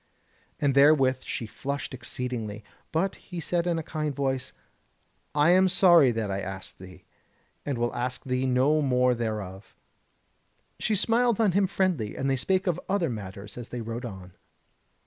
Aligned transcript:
And 0.59 0.73
therewith 0.73 1.21
she 1.21 1.45
flushed 1.45 1.93
exceedingly. 1.93 2.63
But 2.91 3.17
he 3.17 3.39
said 3.39 3.67
in 3.67 3.77
a 3.77 3.83
kind 3.83 4.15
voice: 4.15 4.51
"I 5.35 5.51
am 5.51 5.67
sorry 5.67 6.09
that 6.09 6.31
I 6.31 6.41
asked 6.41 6.79
thee, 6.79 7.03
and 7.67 7.77
will 7.77 7.93
ask 7.93 8.23
thee 8.23 8.47
no 8.47 8.81
more 8.81 9.13
thereof." 9.13 9.75
She 10.79 10.95
smiled 10.95 11.39
on 11.39 11.51
him 11.51 11.67
friendly, 11.67 12.15
and 12.17 12.27
they 12.27 12.35
spake 12.35 12.65
of 12.65 12.79
other 12.89 13.11
matters 13.11 13.59
as 13.59 13.69
they 13.69 13.81
rode 13.81 14.03
on. 14.05 14.33